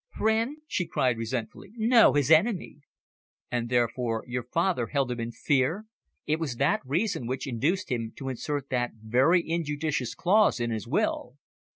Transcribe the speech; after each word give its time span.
"Friend!" 0.17 0.57
she 0.65 0.87
cried 0.87 1.19
resentfully. 1.19 1.73
"No, 1.75 2.13
his 2.13 2.31
enemy." 2.31 2.79
"And 3.51 3.69
therefore 3.69 4.23
your 4.25 4.41
father 4.41 4.87
held 4.87 5.11
him 5.11 5.19
in 5.19 5.31
fear? 5.31 5.85
It 6.25 6.39
was 6.39 6.55
that 6.55 6.81
reason 6.83 7.27
which 7.27 7.45
induced 7.45 7.91
him 7.91 8.11
to 8.15 8.27
insert 8.29 8.69
that 8.69 8.93
very 8.95 9.43
injudicious 9.47 10.15
clause 10.15 10.59
in 10.59 10.71
his 10.71 10.87
will." 10.87 11.35